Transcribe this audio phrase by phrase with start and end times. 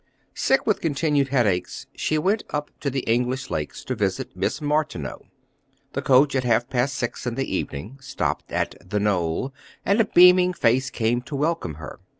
[0.33, 5.27] Sick with continued headaches, she went up to the English lakes to visit Miss Martineau.
[5.93, 9.53] The coach, at half past six in the evening, stopped at "The Knoll,"
[9.85, 11.99] and a beaming face came to welcome her.